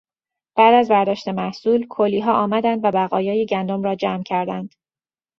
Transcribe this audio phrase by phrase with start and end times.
[0.57, 4.75] بعد از برداشت محصول کولیها آمدند و بقایای گندم را جمع کردند.